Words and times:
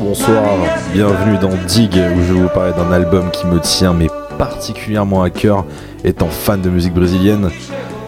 Bonsoir, 0.00 0.42
bienvenue 0.92 1.38
dans 1.38 1.54
Dig 1.68 1.92
où 1.94 2.20
je 2.22 2.32
vais 2.32 2.40
vous 2.40 2.48
parler 2.48 2.72
d'un 2.72 2.90
album 2.90 3.30
qui 3.30 3.46
me 3.46 3.60
tient 3.60 3.92
mais 3.92 4.08
particulièrement 4.38 5.22
à 5.22 5.30
cœur 5.30 5.64
étant 6.02 6.26
fan 6.26 6.60
de 6.60 6.68
musique 6.68 6.94
brésilienne. 6.94 7.48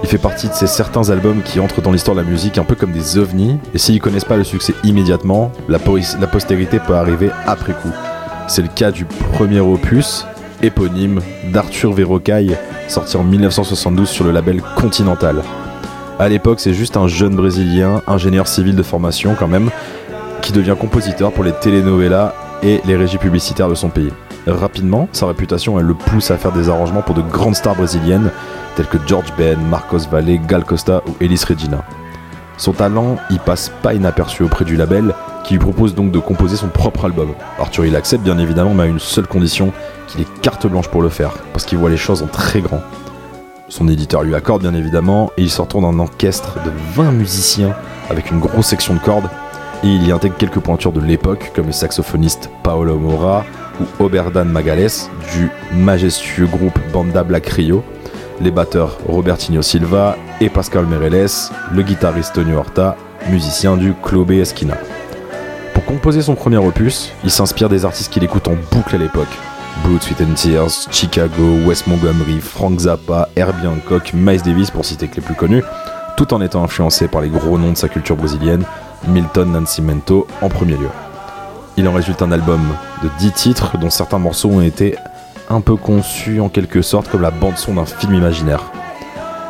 Il 0.03 0.09
fait 0.09 0.19
partie 0.19 0.49
de 0.49 0.53
ces 0.53 0.67
certains 0.67 1.11
albums 1.11 1.43
qui 1.45 1.61
entrent 1.61 1.81
dans 1.83 1.93
l'histoire 1.93 2.17
de 2.17 2.23
la 2.23 2.27
musique 2.27 2.59
un 2.59 2.65
peu 2.65 2.75
comme 2.75 2.91
des 2.91 3.19
ovnis 3.19 3.59
et 3.73 3.79
s'ils 3.79 4.01
connaissent 4.01 4.25
pas 4.25 4.37
le 4.37 4.43
succès 4.43 4.75
immédiatement, 4.83 5.53
la, 5.69 5.79
la 6.19 6.27
postérité 6.27 6.81
peut 6.81 6.97
arriver 6.97 7.31
après 7.47 7.75
coup. 7.75 7.93
C'est 8.49 8.63
le 8.63 8.69
cas 8.69 8.91
du 8.91 9.05
premier 9.05 9.61
opus 9.61 10.27
éponyme 10.63 11.21
d'Arthur 11.53 11.93
Verrocaille 11.93 12.57
sorti 12.89 13.17
en 13.17 13.23
1972 13.23 14.09
sur 14.09 14.25
le 14.25 14.33
label 14.33 14.61
Continental. 14.75 15.37
À 16.19 16.29
l'époque, 16.31 16.61
c'est 16.61 16.73
juste 16.73 16.97
un 16.97 17.09
jeune 17.09 17.37
brésilien, 17.37 18.01
ingénieur 18.07 18.49
civil 18.49 18.75
de 18.75 18.83
formation 18.83 19.37
quand 19.39 19.49
même, 19.49 19.71
qui 20.47 20.53
devient 20.53 20.77
compositeur 20.79 21.33
pour 21.33 21.43
les 21.43 21.51
telenovelas 21.51 22.33
et 22.63 22.81
les 22.85 22.95
régies 22.95 23.19
publicitaires 23.19 23.69
de 23.69 23.75
son 23.75 23.89
pays. 23.89 24.13
Rapidement, 24.47 25.09
sa 25.11 25.27
réputation 25.27 25.77
elle 25.81 25.87
le 25.87 25.95
pousse 25.95 26.31
à 26.31 26.37
faire 26.37 26.53
des 26.53 26.69
arrangements 26.69 27.03
pour 27.03 27.17
de 27.17 27.21
grandes 27.21 27.57
stars 27.57 27.75
brésiliennes 27.75 28.31
telles 28.77 28.87
que 28.87 28.99
George 29.09 29.33
Ben, 29.37 29.59
Marcos 29.69 30.07
Valle, 30.09 30.39
Gal 30.47 30.65
Costa 30.65 31.03
ou 31.09 31.17
Elis 31.21 31.43
Regina. 31.49 31.85
Son 32.59 32.73
talent 32.73 33.17
y 33.29 33.39
passe 33.39 33.73
pas 33.83 33.95
inaperçu 33.95 34.45
auprès 34.45 34.65
du 34.65 34.77
label 34.77 35.15
qui 35.43 35.55
lui 35.55 35.59
propose 35.59 35.97
donc 35.97 36.13
de 36.13 36.21
composer 36.21 36.55
son 36.55 36.69
propre 36.69 37.07
album. 37.07 37.31
Arthur 37.59 37.85
il 37.85 37.97
accepte 37.97 38.23
bien 38.23 38.39
évidemment 38.39 38.73
mais 38.73 38.85
à 38.85 38.87
une 38.87 39.01
seule 39.01 39.27
condition, 39.27 39.73
qu'il 40.07 40.21
ait 40.21 40.29
carte 40.43 40.69
blanche 40.69 40.87
pour 40.87 41.03
le 41.03 41.09
faire, 41.09 41.33
parce 41.53 41.65
qu'il 41.65 41.79
voit 41.79 41.91
les 41.91 41.97
choses 41.97 42.23
en 42.23 42.29
très 42.29 42.61
grand. 42.61 42.83
Son 43.69 43.89
éditeur 43.89 44.23
lui 44.23 44.37
accorde 44.37 44.63
bien 44.63 44.75
évidemment 44.75 45.33
et 45.37 45.43
il 45.43 45.51
se 45.51 45.61
retrouve 45.61 45.83
d'un 45.83 45.99
orchestre 45.99 46.55
de 46.65 46.71
20 46.95 47.11
musiciens 47.11 47.75
avec 48.11 48.31
une 48.31 48.39
grosse 48.39 48.67
section 48.67 48.95
de 48.95 49.01
cordes 49.01 49.29
il 49.83 50.07
y 50.07 50.13
intègre 50.13 50.37
quelques 50.37 50.61
pointures 50.61 50.93
de 50.93 51.01
l'époque, 51.01 51.53
comme 51.55 51.67
le 51.67 51.73
saxophoniste 51.73 52.51
Paolo 52.63 52.99
Mora 52.99 53.45
ou 53.81 54.05
Oberdan 54.05 54.47
Magales 54.47 54.91
du 55.33 55.51
majestueux 55.75 56.47
groupe 56.47 56.79
Banda 56.93 57.23
Black 57.23 57.47
Rio, 57.47 57.85
les 58.41 58.51
batteurs 58.51 58.99
Robertinho 59.07 59.63
Silva 59.63 60.17
et 60.41 60.49
Pascal 60.49 60.87
Mereles, 60.87 61.51
le 61.73 61.83
guitariste 61.83 62.35
Tony 62.35 62.53
Horta, 62.53 62.97
musicien 63.31 63.77
du 63.77 63.95
Clube 64.03 64.31
Esquina. 64.31 64.77
Pour 65.75 65.85
composer 65.85 66.23
son 66.23 66.35
premier 66.35 66.59
opus, 66.59 67.13
il 67.25 67.31
s'inspire 67.31 67.69
des 67.69 67.85
artistes 67.85 68.13
qu'il 68.13 68.25
écoute 68.25 68.49
en 68.49 68.57
boucle 68.73 68.95
à 68.95 68.99
l'époque. 68.99 69.29
Blood, 69.85 70.03
Sweet 70.03 70.35
Tears, 70.35 70.89
Chicago, 70.91 71.59
Wes 71.67 71.87
Montgomery, 71.87 72.41
Frank 72.41 72.81
Zappa, 72.81 73.29
Herbie 73.37 73.67
Hancock, 73.67 74.13
Miles 74.15 74.43
Davis 74.43 74.71
pour 74.71 74.85
citer 74.85 75.07
que 75.07 75.17
les 75.17 75.23
plus 75.23 75.35
connus, 75.35 75.63
tout 76.17 76.33
en 76.33 76.41
étant 76.41 76.65
influencé 76.65 77.09
par 77.09 77.21
les 77.21 77.29
gros 77.29 77.59
noms 77.59 77.73
de 77.73 77.77
sa 77.77 77.89
culture 77.89 78.17
brésilienne, 78.17 78.65
Milton 79.07 79.53
Nascimento 79.53 80.27
en 80.43 80.49
premier 80.49 80.77
lieu. 80.77 80.89
Il 81.77 81.87
en 81.89 81.93
résulte 81.93 82.23
un 82.23 82.33
album 82.33 82.61
de 83.03 83.11
10 83.19 83.33
titres 83.33 83.79
dont 83.79 83.91
certains 83.91 84.19
morceaux 84.19 84.51
ont 84.51 84.61
été 84.61 84.97
un 85.49 85.61
peu 85.61 85.77
conçus 85.77 86.41
en 86.41 86.49
quelque 86.49 86.83
sorte 86.83 87.09
comme 87.09 87.23
la 87.23 87.31
bande-son 87.31 87.75
d'un 87.75 87.87
film 87.87 88.15
imaginaire. 88.15 88.63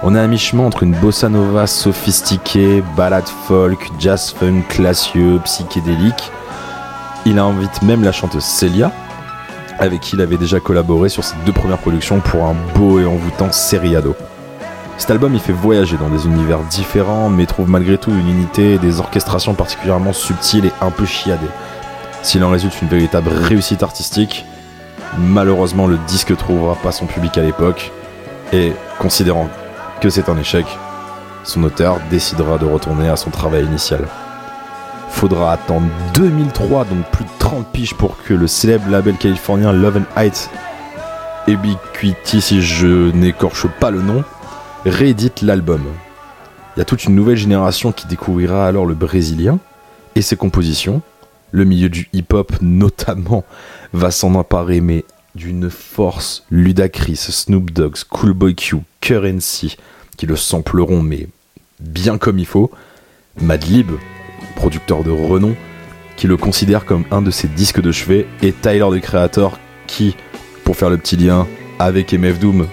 On 0.03 0.15
est 0.15 0.21
à 0.21 0.27
mi-chemin 0.27 0.65
entre 0.65 0.83
une 0.83 0.95
bossa 0.95 1.29
nova 1.29 1.67
sophistiquée, 1.67 2.83
ballade 2.97 3.29
folk, 3.47 3.91
jazz 3.99 4.35
funk 4.39 4.63
classieux, 4.69 5.41
psychédélique. 5.45 6.31
Il 7.25 7.39
invite 7.39 7.83
même 7.83 8.05
la 8.05 8.13
chanteuse 8.13 8.45
Celia, 8.45 8.93
avec 9.79 10.01
qui 10.01 10.17
il 10.17 10.21
avait 10.21 10.37
déjà 10.37 10.61
collaboré 10.61 11.09
sur 11.09 11.25
ses 11.25 11.35
deux 11.47 11.53
premières 11.53 11.79
productions 11.79 12.21
pour 12.21 12.45
un 12.45 12.55
beau 12.75 13.01
et 13.01 13.07
envoûtant 13.07 13.51
seriado. 13.53 14.15
Cet 14.99 15.11
album 15.11 15.35
il 15.35 15.41
fait 15.41 15.53
voyager 15.53 15.97
dans 15.99 16.09
des 16.09 16.27
univers 16.27 16.61
différents, 16.61 17.29
mais 17.29 17.47
trouve 17.47 17.69
malgré 17.69 17.99
tout 17.99 18.11
une 18.11 18.29
unité 18.29 18.75
et 18.75 18.79
des 18.79 18.99
orchestrations 18.99 19.55
particulièrement 19.55 20.13
subtiles 20.13 20.67
et 20.67 20.73
un 20.81 20.91
peu 20.91 21.05
chiadées. 21.05 21.47
S'il 22.23 22.43
en 22.43 22.51
résulte 22.51 22.81
une 22.81 22.89
véritable 22.89 23.29
réussite 23.29 23.83
artistique, 23.83 24.47
malheureusement 25.19 25.87
le 25.87 25.99
disque 26.07 26.35
trouvera 26.37 26.75
pas 26.77 26.93
son 26.93 27.07
public 27.07 27.37
à 27.39 27.43
l'époque, 27.43 27.93
et 28.53 28.73
considérant 28.99 29.49
que 30.01 30.09
c'est 30.09 30.29
un 30.29 30.39
échec, 30.39 30.67
son 31.45 31.63
auteur 31.63 32.01
décidera 32.11 32.59
de 32.59 32.65
retourner 32.65 33.09
à 33.09 33.17
son 33.17 33.31
travail 33.31 33.65
initial. 33.65 34.07
Faudra 35.11 35.53
attendre 35.53 35.87
2003, 36.15 36.85
donc 36.85 37.05
plus 37.13 37.25
de 37.25 37.31
30 37.39 37.67
piges 37.69 37.95
pour 37.95 38.17
que 38.23 38.35
le 38.35 38.47
célèbre 38.47 38.91
label 38.91 39.17
californien 39.17 39.73
Love 39.73 39.99
and 39.99 40.21
Height, 40.21 40.51
Ubiquity 41.47 42.41
si 42.41 42.61
je 42.61 43.13
n'écorche 43.13 43.67
pas 43.79 43.91
le 43.91 44.03
nom, 44.03 44.25
réédite 44.87 45.43
l'album. 45.43 45.83
Il 46.77 46.79
y 46.79 46.83
a 46.83 46.85
toute 46.85 47.05
une 47.05 47.15
nouvelle 47.15 47.37
génération 47.37 47.93
qui 47.93 48.07
découvrira 48.07 48.67
alors 48.67 48.87
le 48.87 48.95
brésilien 48.95 49.59
et 50.15 50.23
ses 50.23 50.37
compositions. 50.37 51.03
Le 51.51 51.65
milieu 51.65 51.89
du 51.89 52.09
hip-hop 52.13 52.53
notamment 52.61 53.45
va 53.93 54.11
s'en 54.11 54.35
emparer 54.35 54.81
mais 54.81 55.05
d'une 55.35 55.69
force 55.69 56.45
Ludacris, 56.51 57.17
Snoop 57.17 57.71
Dogg, 57.71 57.97
Schoolboy 57.97 58.55
Q, 58.55 58.77
Currency 59.01 59.77
qui 60.17 60.27
le 60.27 60.37
sampleront 60.37 61.03
mais 61.03 61.29
bien 61.81 62.17
comme 62.17 62.39
il 62.39 62.47
faut. 62.47 62.71
Madlib, 63.41 63.91
producteur 64.55 65.05
de 65.05 65.11
renom, 65.11 65.55
qui 66.17 66.27
le 66.27 66.39
considère 66.39 66.87
comme 66.87 67.05
un 67.11 67.21
de 67.21 67.31
ses 67.31 67.49
disques 67.49 67.83
de 67.83 67.93
chevet, 67.93 68.27
et 68.41 68.53
Tyler 68.53 68.89
the 68.91 69.01
Creator 69.01 69.59
qui, 69.87 70.17
pour 70.65 70.77
faire 70.77 70.89
le 70.89 70.97
petit 70.97 71.17
lien 71.17 71.47
avec 71.79 72.15
MF 72.15 72.39
Doom, 72.39 72.67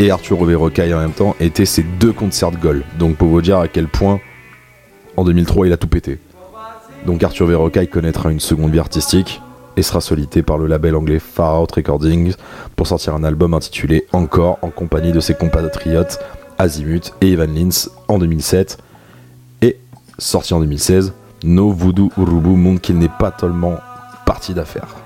et 0.00 0.10
Arthur 0.10 0.38
Rocaille 0.38 0.94
en 0.94 0.98
même 0.98 1.12
temps 1.12 1.36
étaient 1.40 1.66
ses 1.66 1.82
deux 1.82 2.12
concerts 2.12 2.52
de 2.52 2.56
goal. 2.56 2.82
Donc 2.98 3.16
pour 3.16 3.28
vous 3.28 3.42
dire 3.42 3.58
à 3.58 3.68
quel 3.68 3.86
point 3.86 4.18
en 5.18 5.24
2003 5.24 5.66
il 5.66 5.72
a 5.74 5.76
tout 5.76 5.88
pété. 5.88 6.18
Donc 7.04 7.22
Arthur 7.22 7.46
Verrocaille 7.46 7.88
connaîtra 7.88 8.32
une 8.32 8.40
seconde 8.40 8.72
vie 8.72 8.78
artistique 8.78 9.42
et 9.76 9.82
sera 9.82 10.00
sollicité 10.00 10.42
par 10.42 10.56
le 10.56 10.66
label 10.66 10.96
anglais 10.96 11.18
Far 11.18 11.60
Out 11.62 11.72
Recordings 11.72 12.34
pour 12.76 12.86
sortir 12.86 13.14
un 13.14 13.24
album 13.24 13.52
intitulé 13.52 14.06
Encore 14.12 14.58
en 14.62 14.70
compagnie 14.70 15.12
de 15.12 15.20
ses 15.20 15.34
compatriotes 15.34 16.18
Azimut 16.58 17.12
et 17.20 17.32
Evan 17.32 17.54
Lins 17.54 17.90
en 18.08 18.18
2007 18.18 18.78
et 19.60 19.76
sorti 20.18 20.54
en 20.54 20.60
2016 20.60 21.12
No 21.44 21.72
Voodoo 21.72 22.10
Urubu 22.16 22.56
montre 22.56 22.80
qu'il 22.80 22.96
n'est 22.96 23.10
pas 23.18 23.30
tellement 23.30 23.76
parti 24.24 24.54
d'affaires. 24.54 24.96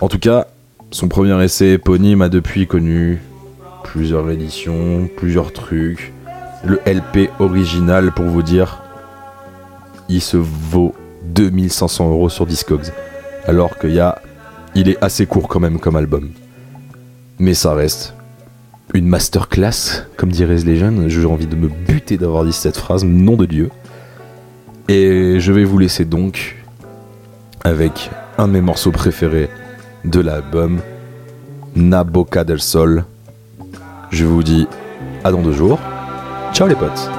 En 0.00 0.08
tout 0.08 0.18
cas, 0.20 0.46
son 0.92 1.08
premier 1.08 1.42
essai 1.42 1.72
éponyme 1.72 2.22
a 2.22 2.28
depuis 2.28 2.68
connu 2.68 3.20
plusieurs 3.92 4.30
éditions, 4.30 5.08
plusieurs 5.18 5.52
trucs. 5.52 6.12
Le 6.64 6.80
LP 6.86 7.30
original, 7.40 8.10
pour 8.10 8.24
vous 8.24 8.42
dire, 8.42 8.82
il 10.08 10.22
se 10.22 10.38
vaut 10.38 10.94
2500 11.24 12.08
euros 12.08 12.30
sur 12.30 12.46
Discogs. 12.46 12.90
Alors 13.46 13.78
qu'il. 13.78 14.02
Il 14.74 14.88
est 14.88 14.96
assez 15.04 15.26
court 15.26 15.48
quand 15.48 15.60
même 15.60 15.78
comme 15.78 15.96
album. 15.96 16.30
Mais 17.38 17.52
ça 17.52 17.74
reste 17.74 18.14
une 18.94 19.06
masterclass, 19.06 20.06
comme 20.16 20.30
diraient 20.30 20.64
les 20.64 20.76
jeunes. 20.76 21.08
J'ai 21.08 21.26
envie 21.26 21.46
de 21.46 21.56
me 21.56 21.68
buter 21.68 22.16
d'avoir 22.16 22.46
dit 22.46 22.54
cette 22.54 22.78
phrase, 22.78 23.04
nom 23.04 23.36
de 23.36 23.44
Dieu. 23.44 23.68
Et 24.88 25.38
je 25.38 25.52
vais 25.52 25.64
vous 25.64 25.76
laisser 25.76 26.06
donc 26.06 26.56
avec 27.62 28.10
un 28.38 28.48
de 28.48 28.52
mes 28.52 28.62
morceaux 28.62 28.90
préférés 28.90 29.50
de 30.06 30.20
l'album, 30.20 30.80
Na 31.76 32.04
Boca 32.04 32.44
del 32.44 32.60
Sol, 32.60 33.04
je 34.12 34.26
vous 34.26 34.42
dis 34.42 34.68
à 35.24 35.32
dans 35.32 35.42
deux 35.42 35.52
jours. 35.52 35.80
Ciao 36.52 36.68
les 36.68 36.74
potes 36.74 37.10